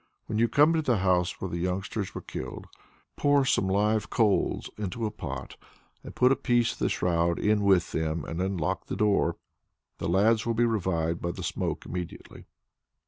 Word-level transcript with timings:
When 0.25 0.39
you 0.39 0.47
come 0.47 0.69
into 0.71 0.81
the 0.91 0.97
house 0.97 1.39
where 1.39 1.51
the 1.51 1.59
youngsters 1.59 2.15
were 2.15 2.23
killed, 2.23 2.65
pour 3.17 3.45
some 3.45 3.67
live 3.67 4.09
coals 4.09 4.67
into 4.75 5.05
a 5.05 5.11
pot 5.11 5.57
and 6.03 6.15
put 6.15 6.29
the 6.29 6.35
piece 6.35 6.73
of 6.73 6.79
the 6.79 6.89
shroud 6.89 7.37
in 7.37 7.61
with 7.61 7.91
them, 7.91 8.25
and 8.25 8.39
then 8.39 8.57
lock 8.57 8.87
the 8.87 8.95
door. 8.95 9.37
The 9.99 10.09
lads 10.09 10.43
will 10.43 10.55
be 10.55 10.65
revived 10.65 11.21
by 11.21 11.29
the 11.33 11.43
smoke 11.43 11.85
immediately." 11.85 12.45